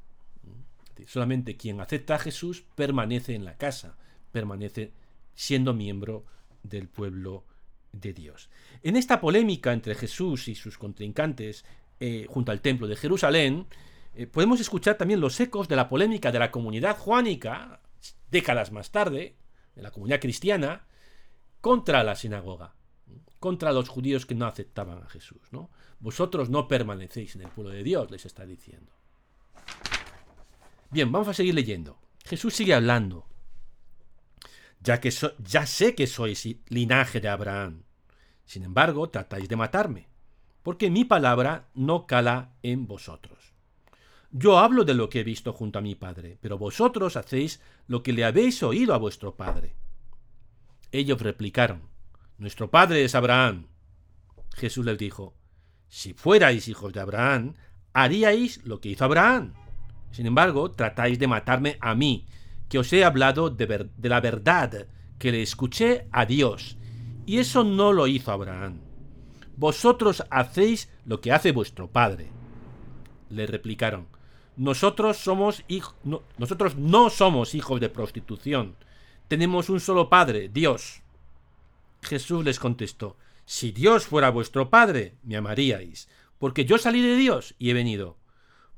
Solamente 1.07 1.57
quien 1.57 1.81
acepta 1.81 2.15
a 2.15 2.19
Jesús 2.19 2.65
permanece 2.75 3.35
en 3.35 3.45
la 3.45 3.57
casa, 3.57 3.97
permanece 4.33 4.93
siendo 5.35 5.75
miembro 5.75 6.25
del 6.63 6.89
pueblo 6.89 7.45
de 7.93 8.13
Dios. 8.13 8.49
En 8.83 8.97
esta 8.97 9.21
polémica 9.21 9.73
entre 9.73 9.95
Jesús 9.95 10.49
y 10.49 10.55
sus 10.55 10.79
contrincantes 10.79 11.65
eh, 12.01 12.27
junto 12.29 12.53
al 12.53 12.61
templo 12.61 12.87
de 12.87 12.97
Jerusalén, 12.97 13.67
eh, 14.15 14.27
podemos 14.27 14.61
escuchar 14.61 14.97
también 14.97 15.21
los 15.21 15.39
ecos 15.41 15.69
de 15.69 15.77
la 15.77 15.89
polémica 15.89 16.33
de 16.33 16.39
la 16.39 16.51
comunidad 16.51 16.97
juánica, 16.97 17.81
décadas 18.31 18.73
más 18.73 18.91
tarde, 18.91 19.37
de 19.75 19.83
la 19.83 19.91
comunidad 19.91 20.21
cristiana, 20.21 20.87
contra 21.61 22.03
la 22.03 22.15
sinagoga, 22.15 22.75
contra 23.39 23.73
los 23.73 23.89
judíos 23.89 24.25
que 24.25 24.35
no 24.35 24.47
aceptaban 24.47 25.03
a 25.03 25.09
Jesús. 25.09 25.41
¿no? 25.53 25.71
Vosotros 26.01 26.51
no 26.51 26.69
permanecéis 26.69 27.37
en 27.37 27.43
el 27.43 27.49
pueblo 27.49 27.73
de 27.73 27.83
Dios, 27.83 28.11
les 28.11 28.25
está 28.25 28.47
diciendo. 28.47 28.93
Bien, 30.91 31.11
vamos 31.11 31.29
a 31.29 31.35
seguir 31.35 31.55
leyendo. 31.55 31.99
Jesús 32.25 32.55
sigue 32.55 32.75
hablando. 32.75 33.27
Ya, 34.81 35.01
que 35.01 35.13
ya 35.39 35.67
sé 35.67 35.95
que 35.95 36.07
sois 36.07 36.47
linaje 36.69 37.21
de 37.21 37.29
Abraham. 37.29 37.83
Sin 38.45 38.63
embargo, 38.63 39.11
tratáis 39.11 39.49
de 39.49 39.57
matarme, 39.57 40.09
porque 40.63 40.91
mi 40.91 41.05
palabra 41.05 41.69
no 41.75 42.07
cala 42.07 42.55
en 42.63 42.87
vosotros. 42.87 43.55
Yo 44.31 44.59
hablo 44.59 44.85
de 44.85 44.95
lo 44.95 45.09
que 45.09 45.21
he 45.21 45.25
visto 45.25 45.53
junto 45.53 45.79
a 45.79 45.83
mi 45.83 45.95
padre, 45.95 46.39
pero 46.41 46.59
vosotros 46.59 47.17
hacéis 47.17 47.61
lo 47.87 48.03
que 48.03 48.13
le 48.13 48.25
habéis 48.25 48.63
oído 48.63 48.95
a 48.95 48.99
vuestro 48.99 49.37
padre. 49.37 49.75
Ellos 50.93 51.21
replicaron, 51.21 51.83
Nuestro 52.39 52.71
padre 52.71 53.05
es 53.05 53.15
Abraham. 53.15 53.69
Jesús 54.55 54.85
les 54.85 54.99
dijo, 54.99 55.35
Si 55.89 56.13
fuerais 56.13 56.69
hijos 56.69 56.93
de 56.93 57.01
Abraham, 57.01 57.55
haríais 57.93 58.65
lo 58.65 58.81
que 58.81 58.91
hizo 58.91 59.05
Abraham. 59.05 59.55
Sin 60.17 60.25
embargo, 60.25 60.71
tratáis 60.71 61.19
de 61.19 61.27
matarme 61.27 61.77
a 61.83 61.95
mí, 61.95 62.25
que 62.71 62.79
os 62.79 62.91
he 62.95 63.05
hablado 63.05 63.51
de, 63.51 63.91
la 64.01 64.23
verdad, 64.23 64.87
que 65.19 65.31
le 65.31 65.43
escuché 65.43 66.07
a 66.11 66.25
Dios. 66.25 66.79
Y 67.27 67.37
eso 67.37 67.65
no 67.65 67.93
lo 67.93 68.07
hizo 68.07 68.33
Abraham. 68.33 68.81
Vosotros 69.59 70.25
hacéis 70.31 70.91
lo 71.05 71.21
que 71.21 71.33
hace 71.33 71.53
vuestro 71.53 71.89
padre. 71.89 72.31
Le 73.29 73.47
replicaron, 73.47 74.07
nosotros 74.57 75.19
somos 75.19 75.63
no, 76.03 76.23
nosotros 76.39 76.77
no 76.77 77.11
somos 77.11 77.55
hijos 77.55 77.79
de 77.79 77.91
prostitución. 77.91 78.75
Tenemos 79.29 79.69
un 79.69 79.81
solo 79.81 80.09
padre, 80.09 80.49
Dios. 80.49 81.03
Jesús 82.01 82.43
les 82.43 82.59
contestó, 82.59 83.19
si 83.45 83.71
Dios 83.71 84.07
fuera 84.07 84.31
vuestro 84.31 84.71
padre, 84.71 85.13
me 85.25 85.37
amaríais, 85.37 86.09
porque 86.39 86.65
yo 86.65 86.79
salí 86.79 87.03
de 87.03 87.17
Dios 87.17 87.55
y 87.59 87.69
he 87.69 87.75
venido. 87.75 88.17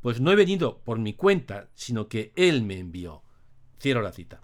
Pues 0.00 0.20
no 0.20 0.30
he 0.30 0.36
venido 0.36 0.78
por 0.78 0.98
mi 0.98 1.14
cuenta, 1.14 1.68
sino 1.74 2.08
que 2.08 2.32
Él 2.36 2.62
me 2.62 2.78
envió. 2.78 3.22
Cierro 3.80 4.02
la 4.02 4.12
cita. 4.12 4.40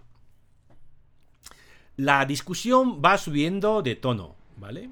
La 1.97 2.25
discusión 2.25 3.01
va 3.03 3.17
subiendo 3.17 3.81
de 3.81 3.95
tono, 3.95 4.35
¿vale? 4.57 4.89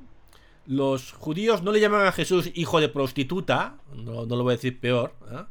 Los 0.66 1.12
judíos 1.12 1.62
no 1.62 1.74
le 1.74 1.82
llaman 1.82 2.08
a 2.08 2.14
Jesús 2.14 2.50
hijo 2.54 2.80
de 2.80 2.88
prostituta, 2.88 3.78
no, 3.94 4.26
no 4.26 4.36
lo 4.38 4.44
voy 4.44 4.54
a 4.54 4.56
decir 4.56 4.80
peor, 4.80 5.14
¿eh? 5.30 5.44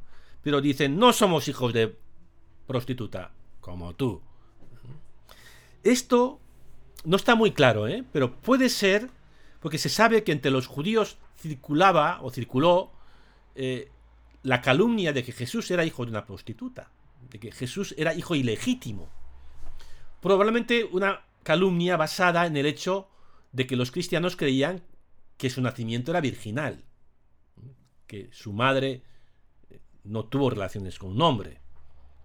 pero 0.42 0.62
dicen, 0.62 0.98
no 0.98 1.12
somos 1.12 1.48
hijos 1.48 1.74
de 1.74 1.94
prostituta, 2.66 3.32
como 3.60 3.94
tú. 3.94 4.22
Esto 5.82 6.40
no 7.04 7.16
está 7.16 7.34
muy 7.34 7.52
claro, 7.52 7.86
¿eh? 7.86 8.04
pero 8.12 8.34
puede 8.36 8.70
ser 8.70 9.10
porque 9.60 9.78
se 9.78 9.88
sabe 9.88 10.24
que 10.24 10.32
entre 10.32 10.50
los 10.50 10.66
judíos 10.66 11.18
circulaba 11.36 12.20
o 12.22 12.30
circuló 12.30 12.90
eh, 13.54 13.90
la 14.42 14.60
calumnia 14.60 15.12
de 15.12 15.22
que 15.22 15.32
Jesús 15.32 15.70
era 15.70 15.84
hijo 15.84 16.04
de 16.04 16.10
una 16.10 16.26
prostituta, 16.26 16.90
de 17.30 17.38
que 17.38 17.52
Jesús 17.52 17.94
era 17.96 18.14
hijo 18.14 18.34
ilegítimo. 18.34 19.08
Probablemente 20.20 20.84
una 20.84 21.24
calumnia 21.42 21.96
basada 21.96 22.46
en 22.46 22.56
el 22.56 22.66
hecho 22.66 23.08
de 23.52 23.66
que 23.66 23.76
los 23.76 23.90
cristianos 23.90 24.36
creían 24.36 24.82
que 25.36 25.50
su 25.50 25.60
nacimiento 25.60 26.10
era 26.10 26.20
virginal, 26.20 26.84
que 28.06 28.28
su 28.32 28.52
madre 28.52 29.02
no 30.04 30.24
tuvo 30.24 30.50
relaciones 30.50 30.98
con 30.98 31.10
un 31.10 31.22
hombre. 31.22 31.60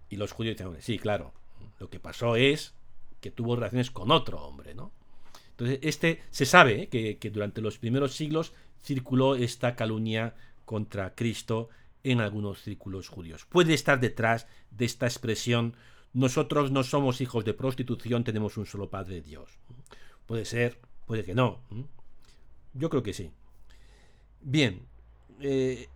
Y 0.08 0.16
los 0.16 0.32
judíos 0.32 0.56
decían, 0.56 0.76
sí, 0.80 0.98
claro, 0.98 1.32
lo 1.78 1.90
que 1.90 2.00
pasó 2.00 2.36
es 2.36 2.74
que 3.20 3.30
tuvo 3.30 3.56
relaciones 3.56 3.90
con 3.90 4.10
otro 4.10 4.40
hombre, 4.40 4.74
¿no? 4.74 4.92
Entonces, 5.50 5.80
este 5.82 6.22
se 6.30 6.46
sabe 6.46 6.88
¿eh? 6.92 7.16
que 7.18 7.30
durante 7.30 7.60
los 7.60 7.78
primeros 7.78 8.14
siglos 8.14 8.52
circuló 8.82 9.34
esta 9.34 9.74
calumnia 9.74 10.36
contra 10.64 11.14
Cristo 11.14 11.68
en 12.04 12.20
algunos 12.20 12.62
círculos 12.62 13.08
judíos. 13.08 13.44
Puede 13.46 13.74
estar 13.74 14.00
detrás 14.00 14.46
de 14.70 14.84
esta 14.84 15.06
expresión 15.06 15.74
nosotros 16.12 16.70
no 16.70 16.82
somos 16.84 17.20
hijos 17.20 17.44
de 17.44 17.54
prostitución, 17.54 18.24
tenemos 18.24 18.56
un 18.56 18.66
solo 18.66 18.88
Padre 18.88 19.20
Dios. 19.20 19.58
Puede 20.26 20.44
ser, 20.44 20.80
puede 21.06 21.24
que 21.24 21.34
no. 21.34 21.60
Yo 22.74 22.90
creo 22.90 23.02
que 23.02 23.12
sí. 23.12 23.30
Bien. 24.40 24.86
Eh, 25.40 25.88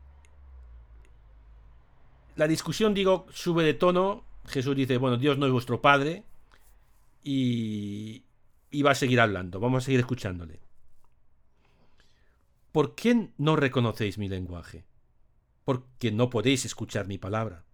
la 2.37 2.47
discusión, 2.47 2.95
digo, 2.95 3.27
sube 3.33 3.65
de 3.65 3.75
tono. 3.75 4.25
Jesús 4.47 4.77
dice, 4.77 4.97
bueno, 4.99 5.17
Dios 5.17 5.39
no 5.39 5.47
es 5.47 5.53
vuestro 5.53 5.81
Padre. 5.81 6.25
Y, 7.25 8.25
y 8.71 8.83
va 8.83 8.93
a 8.93 8.97
seguir 8.97 9.21
hablando. 9.21 9.61
Vamos 9.61 9.83
a 9.83 9.87
seguir 9.87 10.01
escuchándole. 10.01 10.61
¿Por 12.73 12.95
qué 12.95 13.29
no 13.39 13.57
reconocéis 13.57 14.19
mi 14.19 14.29
lenguaje? 14.29 14.85
Porque 15.65 16.11
no 16.11 16.31
podéis 16.31 16.65
escuchar 16.65 17.07
mi 17.07 17.19
palabra. 17.19 17.65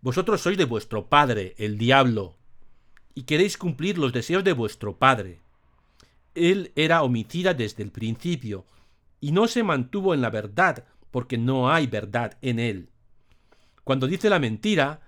Vosotros 0.00 0.42
sois 0.42 0.58
de 0.58 0.64
vuestro 0.64 1.08
padre, 1.08 1.54
el 1.58 1.78
diablo, 1.78 2.36
y 3.14 3.22
queréis 3.22 3.56
cumplir 3.56 3.96
los 3.96 4.12
deseos 4.12 4.44
de 4.44 4.52
vuestro 4.52 4.98
padre. 4.98 5.40
Él 6.34 6.72
era 6.76 7.02
homicida 7.02 7.54
desde 7.54 7.82
el 7.82 7.90
principio, 7.90 8.66
y 9.20 9.32
no 9.32 9.48
se 9.48 9.62
mantuvo 9.62 10.12
en 10.12 10.20
la 10.20 10.30
verdad, 10.30 10.84
porque 11.10 11.38
no 11.38 11.70
hay 11.70 11.86
verdad 11.86 12.36
en 12.42 12.58
él. 12.58 12.90
Cuando 13.84 14.06
dice 14.06 14.28
la 14.28 14.38
mentira, 14.38 15.00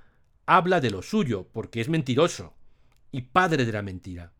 habla 0.46 0.80
de 0.80 0.90
lo 0.90 1.02
suyo, 1.02 1.48
porque 1.52 1.80
es 1.80 1.88
mentiroso, 1.88 2.54
y 3.12 3.22
padre 3.22 3.64
de 3.64 3.72
la 3.72 3.82
mentira. 3.82 4.32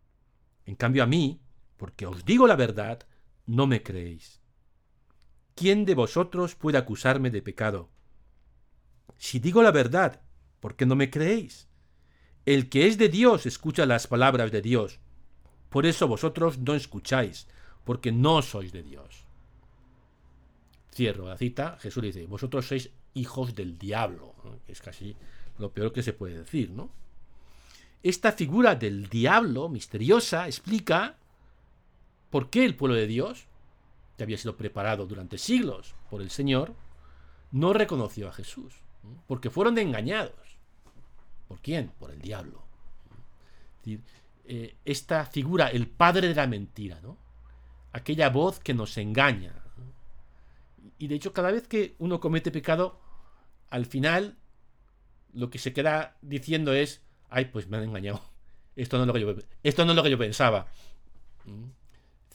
En 0.65 0.77
cambio 0.77 1.03
a 1.03 1.07
mí, 1.07 1.41
porque 1.77 2.07
os 2.07 2.25
digo 2.25 2.47
la 2.47 2.57
verdad, 2.57 3.01
no 3.47 3.67
me 3.67 3.83
creéis. 3.83 4.41
¿Quién 5.57 5.85
de 5.85 5.97
vosotros 5.97 6.55
puede 6.55 6.79
acusarme 6.79 7.31
de 7.31 7.43
pecado? 7.43 7.89
Si 9.19 9.41
digo 9.41 9.63
la 9.65 9.73
verdad, 9.73 10.21
¿Por 10.67 10.75
qué 10.75 10.85
no 10.85 10.97
me 10.97 11.11
creéis? 11.11 11.69
El 12.45 12.69
que 12.69 12.89
es 12.89 12.99
de 12.99 13.09
Dios 13.09 13.47
escucha 13.47 13.87
las 13.87 14.09
palabras 14.09 14.51
de 14.51 14.63
Dios. 14.63 14.99
Por 15.71 15.87
eso 15.87 16.09
vosotros 16.09 16.59
no 16.59 16.75
escucháis, 16.75 17.47
porque 17.85 18.11
no 18.11 18.43
sois 18.43 18.73
de 18.73 18.83
Dios. 18.83 19.27
Cierro 20.93 21.29
la 21.29 21.37
cita. 21.37 21.79
Jesús 21.81 22.03
dice, 22.03 22.27
vosotros 22.27 22.67
sois 22.67 22.91
hijos 23.15 23.55
del 23.55 23.79
diablo. 23.79 24.35
Es 24.67 24.81
casi 24.81 25.17
lo 25.59 25.71
peor 25.71 25.93
que 25.93 26.03
se 26.03 26.13
puede 26.13 26.39
decir, 26.39 26.71
¿no? 26.71 26.91
Esta 28.03 28.33
figura 28.33 28.75
del 28.75 29.09
diablo 29.09 29.69
misteriosa 29.69 30.47
explica 30.47 31.17
por 32.31 32.51
qué 32.51 32.65
el 32.65 32.75
pueblo 32.75 32.97
de 32.97 33.07
Dios, 33.07 33.47
que 34.17 34.25
había 34.25 34.39
sido 34.39 34.57
preparado 34.57 35.07
durante 35.07 35.39
siglos 35.39 35.95
por 36.11 36.23
el 36.23 36.31
Señor, 36.31 36.75
no 37.53 37.73
reconoció 37.73 38.29
a 38.29 38.33
Jesús, 38.33 38.75
porque 39.27 39.51
fueron 39.51 39.79
engañados. 39.79 40.59
¿Por 41.49 41.61
quién? 41.61 41.93
Por 41.99 42.11
el 42.11 42.21
diablo. 42.21 42.65
Eh, 44.49 44.77
esta 44.85 45.27
figura, 45.27 45.69
el 45.69 45.87
padre 45.89 46.29
de 46.29 46.35
la 46.35 46.47
mentira, 46.47 47.01
¿no? 47.03 47.19
Aquella 47.93 48.31
voz 48.31 48.59
que 48.59 48.75
nos 48.75 48.97
engaña. 48.97 49.55
Y 50.99 51.09
de 51.09 51.15
hecho, 51.15 51.33
cada 51.33 51.51
vez 51.51 51.69
que 51.69 51.95
uno 51.99 52.21
comete 52.21 52.51
pecado, 52.51 52.99
al 53.71 53.87
final 53.87 54.37
lo 55.33 55.51
que 55.51 55.59
se 55.59 55.73
queda 55.73 56.17
diciendo 56.23 56.73
es, 56.73 57.03
ay, 57.29 57.47
pues 57.47 57.69
me 57.69 57.77
han 57.77 57.85
engañado. 57.85 58.23
Esto 58.77 58.99
no 58.99 59.05
es 59.05 59.07
lo 59.07 59.15
que 59.15 59.21
yo, 59.21 59.35
esto 59.63 59.85
no 59.85 59.93
es 59.93 59.97
lo 59.97 60.03
que 60.03 60.11
yo 60.11 60.19
pensaba. 60.19 60.67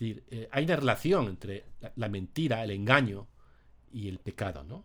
Decir, 0.02 0.24
eh, 0.32 0.50
hay 0.52 0.64
una 0.64 0.78
relación 0.78 1.28
entre 1.28 1.64
la, 1.96 2.10
mentira, 2.10 2.64
el 2.64 2.72
engaño 2.72 3.28
y 3.94 4.08
el 4.08 4.18
pecado, 4.18 4.64
¿no? 4.64 4.84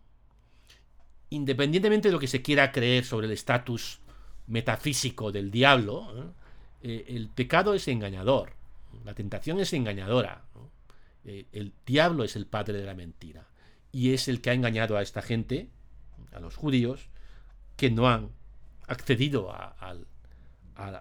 Independientemente 1.30 2.08
de 2.08 2.12
lo 2.12 2.18
que 2.18 2.26
se 2.26 2.42
quiera 2.42 2.70
creer 2.70 3.02
sobre 3.06 3.26
el 3.26 3.32
estatus 3.32 4.00
metafísico 4.46 5.32
del 5.32 5.50
diablo, 5.50 6.12
¿eh? 6.14 6.26
Eh, 6.82 7.04
el 7.16 7.30
pecado 7.30 7.72
es 7.72 7.88
engañador, 7.88 8.52
la 9.06 9.14
tentación 9.14 9.58
es 9.58 9.72
engañadora. 9.72 10.44
El 11.24 11.72
diablo 11.86 12.22
es 12.22 12.36
el 12.36 12.44
padre 12.44 12.78
de 12.78 12.84
la 12.84 12.94
mentira 12.94 13.48
y 13.92 14.12
es 14.12 14.28
el 14.28 14.42
que 14.42 14.50
ha 14.50 14.52
engañado 14.52 14.98
a 14.98 15.02
esta 15.02 15.22
gente, 15.22 15.70
a 16.32 16.40
los 16.40 16.56
judíos, 16.56 17.08
que 17.78 17.90
no 17.90 18.06
han 18.06 18.32
accedido 18.86 19.50
a 19.50 19.96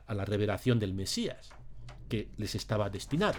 la 0.07 0.25
revelación 0.25 0.79
del 0.79 0.93
Mesías, 0.93 1.49
que 2.07 2.29
les 2.37 2.55
estaba 2.55 2.89
destinado. 2.89 3.37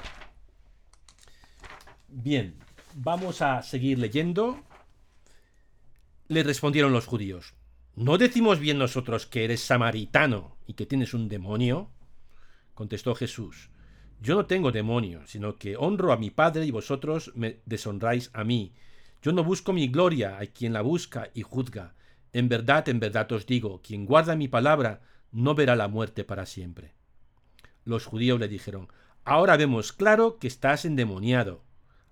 Bien, 2.09 2.57
vamos 2.95 3.43
a 3.43 3.63
seguir 3.63 3.99
leyendo. 3.99 4.63
Le 6.29 6.43
respondieron 6.43 6.93
los 6.93 7.07
judíos, 7.07 7.55
¿No 7.97 8.19
decimos 8.19 8.61
bien 8.61 8.79
nosotros 8.79 9.25
que 9.25 9.45
eres 9.45 9.61
samaritano 9.61 10.59
y 10.67 10.75
que 10.75 10.85
tienes 10.85 11.15
un 11.15 11.31
demonio? 11.31 11.91
Contestó 12.75 13.15
Jesús, 13.15 13.71
Yo 14.21 14.35
no 14.35 14.45
tengo 14.45 14.71
demonio, 14.71 15.27
sino 15.27 15.57
que 15.57 15.77
honro 15.77 16.13
a 16.13 16.19
mi 16.19 16.31
Padre 16.31 16.67
y 16.67 16.71
vosotros 16.71 17.33
me 17.35 17.61
deshonráis 17.65 18.31
a 18.35 18.45
mí. 18.45 18.75
Yo 19.23 19.33
no 19.33 19.43
busco 19.43 19.73
mi 19.73 19.89
gloria, 19.89 20.37
hay 20.39 20.49
quien 20.49 20.75
la 20.75 20.83
busca 20.83 21.31
y 21.33 21.43
juzga. 21.43 21.95
En 22.33 22.49
verdad, 22.51 22.89
en 22.89 23.01
verdad 23.01 23.33
os 23.33 23.47
digo, 23.47 23.81
quien 23.83 24.05
guarda 24.05 24.37
mi 24.37 24.47
palabra 24.47 25.01
no 25.33 25.55
verá 25.55 25.75
la 25.75 25.89
muerte 25.89 26.23
para 26.23 26.45
siempre. 26.45 26.93
Los 27.85 28.05
judíos 28.05 28.39
le 28.39 28.49
dijeron, 28.49 28.89
Ahora 29.25 29.57
vemos 29.57 29.93
claro 29.93 30.39
que 30.39 30.47
estás 30.47 30.85
endemoniado. 30.85 31.66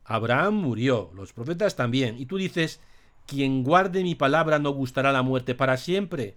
Abraham 0.04 0.54
murió, 0.54 1.10
los 1.14 1.32
profetas 1.32 1.76
también, 1.76 2.18
y 2.18 2.26
tú 2.26 2.36
dices, 2.36 2.80
quien 3.26 3.64
guarde 3.64 4.02
mi 4.02 4.14
palabra 4.14 4.58
no 4.58 4.70
gustará 4.70 5.12
la 5.12 5.22
muerte 5.22 5.54
para 5.54 5.76
siempre. 5.76 6.36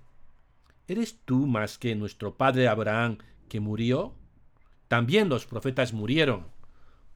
¿Eres 0.88 1.20
tú 1.26 1.48
más 1.48 1.78
que 1.78 1.96
nuestro 1.96 2.36
padre 2.36 2.68
Abraham 2.68 3.18
que 3.50 3.60
murió? 3.60 4.14
También 4.88 5.28
los 5.28 5.46
profetas 5.46 5.92
murieron. 5.92 6.48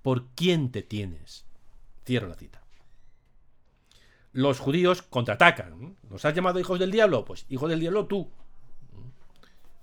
¿Por 0.02 0.26
quién 0.36 0.72
te 0.72 0.82
tienes? 0.82 1.46
Cierro 2.06 2.28
la 2.28 2.36
cita. 2.36 2.62
Los 4.34 4.60
judíos 4.60 5.02
contraatacan. 5.02 5.96
¿Nos 6.10 6.26
has 6.26 6.34
llamado 6.34 6.60
hijos 6.60 6.80
del 6.80 6.92
diablo? 6.92 7.24
Pues 7.24 7.46
hijo 7.48 7.68
del 7.70 7.80
diablo 7.80 8.08
tú. 8.08 8.30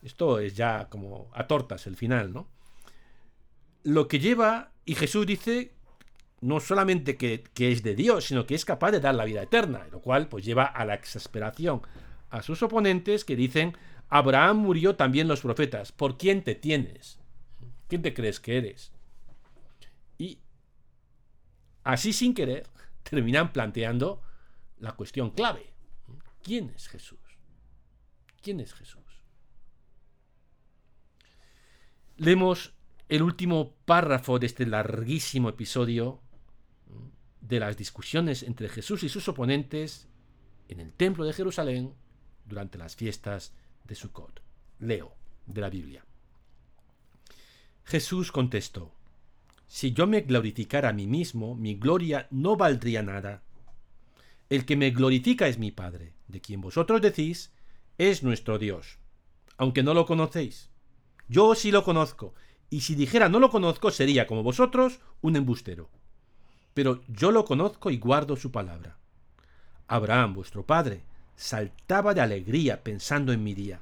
Esto 0.02 0.38
es 0.38 0.54
ya 0.54 0.88
como 0.90 1.30
a 1.32 1.46
tortas 1.46 1.86
el 1.86 1.96
final, 1.96 2.32
¿no? 2.32 2.46
Lo 3.84 4.06
que 4.06 4.18
lleva, 4.18 4.72
y 4.84 4.94
Jesús 4.94 5.26
dice 5.26 5.72
no 6.40 6.60
solamente 6.60 7.16
que, 7.16 7.44
es 7.56 7.82
de 7.82 7.94
Dios, 7.94 8.26
sino 8.26 8.46
que 8.46 8.54
es 8.54 8.64
capaz 8.64 8.92
de 8.92 9.00
dar 9.00 9.14
la 9.14 9.24
vida 9.24 9.42
eterna, 9.42 9.86
lo 9.90 10.00
cual 10.00 10.28
pues 10.28 10.44
lleva 10.44 10.64
a 10.64 10.84
la 10.84 10.94
exasperación 10.94 11.82
a 12.30 12.42
sus 12.42 12.62
oponentes 12.62 13.24
que 13.24 13.36
dicen, 13.36 13.76
Abraham 14.08 14.58
murió 14.58 14.96
también 14.96 15.28
los 15.28 15.40
profetas, 15.40 15.92
¿por 15.92 16.16
quién 16.16 16.42
te 16.42 16.54
tienes? 16.54 17.18
¿Quién 17.88 18.02
te 18.02 18.14
crees 18.14 18.38
que 18.38 18.58
eres? 18.58 18.92
Y 20.18 20.38
así 21.84 22.12
sin 22.12 22.34
querer 22.34 22.66
terminan 23.02 23.52
planteando 23.52 24.22
la 24.78 24.92
cuestión 24.92 25.30
clave. 25.30 25.72
¿Quién 26.42 26.70
es 26.74 26.88
Jesús? 26.88 27.18
¿Quién 28.42 28.60
es 28.60 28.72
Jesús? 28.74 29.02
Leemos 32.16 32.74
el 33.08 33.22
último 33.22 33.74
párrafo 33.84 34.38
de 34.38 34.46
este 34.46 34.66
larguísimo 34.66 35.48
episodio 35.48 36.20
de 37.40 37.60
las 37.60 37.76
discusiones 37.76 38.42
entre 38.42 38.68
Jesús 38.68 39.02
y 39.02 39.08
sus 39.08 39.28
oponentes 39.28 40.08
en 40.68 40.80
el 40.80 40.92
templo 40.92 41.24
de 41.24 41.32
Jerusalén 41.32 41.94
durante 42.44 42.78
las 42.78 42.96
fiestas 42.96 43.52
de 43.84 43.94
Sukkot. 43.94 44.42
Leo 44.80 45.14
de 45.46 45.60
la 45.60 45.70
Biblia. 45.70 46.04
Jesús 47.84 48.32
contestó, 48.32 48.92
Si 49.66 49.92
yo 49.92 50.06
me 50.06 50.20
glorificara 50.20 50.90
a 50.90 50.92
mí 50.92 51.06
mismo, 51.06 51.54
mi 51.54 51.74
gloria 51.74 52.28
no 52.30 52.56
valdría 52.56 53.02
nada. 53.02 53.42
El 54.50 54.64
que 54.64 54.76
me 54.76 54.90
glorifica 54.90 55.48
es 55.48 55.58
mi 55.58 55.70
Padre, 55.70 56.14
de 56.28 56.40
quien 56.40 56.60
vosotros 56.60 57.00
decís, 57.00 57.52
es 57.96 58.22
nuestro 58.22 58.58
Dios, 58.58 58.98
aunque 59.56 59.82
no 59.82 59.94
lo 59.94 60.06
conocéis. 60.06 60.70
Yo 61.28 61.54
sí 61.54 61.70
lo 61.70 61.82
conozco, 61.84 62.34
y 62.70 62.82
si 62.82 62.94
dijera 62.94 63.28
no 63.28 63.40
lo 63.40 63.50
conozco 63.50 63.90
sería 63.90 64.26
como 64.26 64.42
vosotros 64.42 65.00
un 65.20 65.36
embustero 65.36 65.90
pero 66.78 67.02
yo 67.08 67.32
lo 67.32 67.44
conozco 67.44 67.90
y 67.90 67.98
guardo 67.98 68.36
su 68.36 68.52
palabra. 68.52 68.98
Abraham, 69.88 70.34
vuestro 70.34 70.64
padre, 70.64 71.02
saltaba 71.34 72.14
de 72.14 72.20
alegría 72.20 72.84
pensando 72.84 73.32
en 73.32 73.42
mi 73.42 73.52
día. 73.52 73.80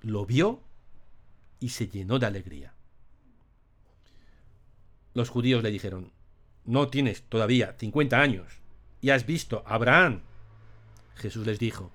Lo 0.00 0.24
vio 0.24 0.60
y 1.58 1.70
se 1.70 1.88
llenó 1.88 2.20
de 2.20 2.26
alegría. 2.26 2.72
Los 5.12 5.28
judíos 5.28 5.64
le 5.64 5.72
dijeron, 5.72 6.12
no 6.64 6.86
tienes 6.86 7.24
todavía 7.24 7.74
cincuenta 7.76 8.20
años 8.20 8.60
y 9.00 9.10
has 9.10 9.26
visto 9.26 9.64
a 9.66 9.74
Abraham. 9.74 10.20
Jesús 11.16 11.44
les 11.44 11.58
dijo, 11.58 11.90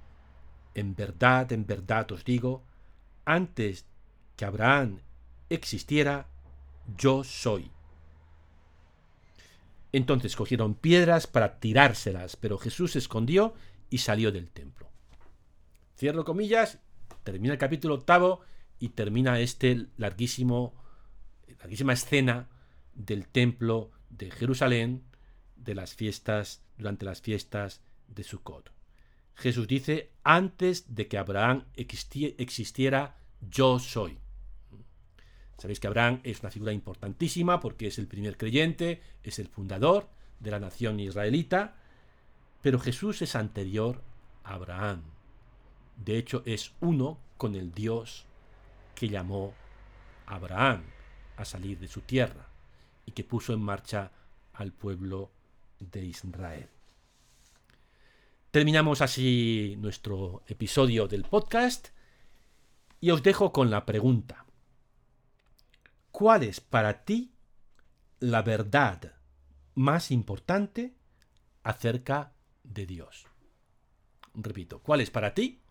en 0.75 0.95
verdad, 0.95 1.49
en 1.53 1.65
verdad 1.65 2.11
os 2.11 2.25
digo, 2.25 2.61
antes 3.23 3.85
que 4.35 4.43
Abraham 4.43 4.99
existiera, 5.47 6.27
yo 6.97 7.23
soy. 7.23 7.71
Entonces 9.91 10.35
cogieron 10.35 10.75
piedras 10.75 11.27
para 11.27 11.59
tirárselas, 11.59 12.35
pero 12.35 12.57
Jesús 12.57 12.91
se 12.91 12.99
escondió 12.99 13.53
y 13.89 13.99
salió 13.99 14.31
del 14.31 14.49
templo. 14.49 14.89
Cierro 15.97 16.25
comillas, 16.25 16.79
termina 17.23 17.53
el 17.53 17.59
capítulo 17.59 17.95
octavo 17.95 18.41
y 18.79 18.89
termina 18.89 19.39
este 19.39 19.87
larguísimo, 19.97 20.73
larguísima 21.59 21.93
escena 21.93 22.49
del 22.93 23.27
templo 23.27 23.91
de 24.09 24.31
Jerusalén 24.31 25.03
de 25.55 25.75
las 25.75 25.95
fiestas, 25.95 26.61
durante 26.77 27.05
las 27.05 27.21
fiestas 27.21 27.81
de 28.07 28.23
Sukkot. 28.23 28.71
Jesús 29.35 29.67
dice, 29.67 30.11
antes 30.23 30.95
de 30.95 31.07
que 31.07 31.17
Abraham 31.17 31.65
existiera, 31.75 33.17
yo 33.41 33.79
soy. 33.79 34.19
Sabéis 35.57 35.79
que 35.79 35.87
Abraham 35.87 36.19
es 36.23 36.41
una 36.41 36.51
figura 36.51 36.71
importantísima 36.71 37.59
porque 37.59 37.87
es 37.87 37.97
el 37.97 38.07
primer 38.07 38.37
creyente, 38.37 39.01
es 39.23 39.39
el 39.39 39.47
fundador 39.47 40.07
de 40.39 40.51
la 40.51 40.59
nación 40.59 40.99
israelita, 40.99 41.75
pero 42.61 42.79
Jesús 42.79 43.21
es 43.21 43.35
anterior 43.35 44.01
a 44.43 44.53
Abraham. 44.53 45.01
De 45.97 46.17
hecho, 46.17 46.43
es 46.45 46.73
uno 46.79 47.17
con 47.37 47.55
el 47.55 47.73
Dios 47.73 48.25
que 48.93 49.09
llamó 49.09 49.53
a 50.27 50.35
Abraham 50.35 50.83
a 51.37 51.45
salir 51.45 51.79
de 51.79 51.87
su 51.87 52.01
tierra 52.01 52.47
y 53.05 53.11
que 53.11 53.23
puso 53.23 53.53
en 53.53 53.61
marcha 53.61 54.11
al 54.53 54.71
pueblo 54.73 55.31
de 55.79 56.05
Israel. 56.05 56.67
Terminamos 58.51 59.01
así 59.01 59.75
nuestro 59.79 60.43
episodio 60.47 61.07
del 61.07 61.23
podcast 61.23 61.89
y 62.99 63.11
os 63.11 63.21
dejo 63.21 63.51
con 63.51 63.69
la 63.69 63.85
pregunta. 63.85 64.46
¿Cuál 66.17 66.41
es 66.41 66.61
para 66.61 67.05
ti 67.05 67.31
la 68.19 68.41
verdad 68.41 69.13
más 69.75 70.09
importante 70.09 70.95
acerca 71.61 72.33
de 72.63 72.87
Dios? 72.87 73.27
Repito, 74.33 74.81
¿cuál 74.81 75.01
es 75.01 75.11
para 75.11 75.35
ti 75.35 75.61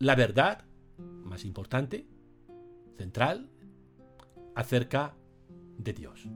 la 0.00 0.16
verdad 0.16 0.64
más 0.98 1.44
importante, 1.44 2.08
central, 2.96 3.48
acerca 4.56 5.14
de 5.78 5.92
Dios? 5.92 6.26